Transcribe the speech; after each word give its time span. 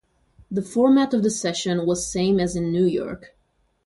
The 0.49 0.63
format 0.63 1.13
of 1.13 1.21
the 1.21 1.29
session 1.29 1.85
was 1.85 2.11
same 2.11 2.39
as 2.39 2.55
in 2.55 2.71
New 2.71 2.85
York. 2.85 3.35